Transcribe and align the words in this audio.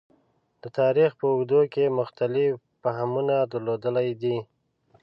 د 0.61 0.63
تاریخ 0.79 1.09
په 1.19 1.25
اوږدو 1.31 1.61
کې 1.73 1.95
مختلف 1.99 2.53
فهمونه 2.81 3.35
درلودلي 3.51 4.09
دي. 4.21 4.37